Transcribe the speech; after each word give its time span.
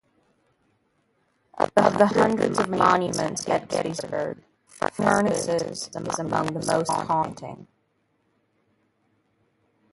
Of 1.59 1.75
the 1.95 2.07
hundreds 2.07 2.57
of 2.57 2.69
monuments 2.69 3.47
at 3.47 3.69
Gettysburg, 3.69 4.43
Furness's 4.93 5.89
is 5.89 5.95
among 6.19 6.55
the 6.59 6.65
most 6.65 6.89
haunting. 6.91 7.67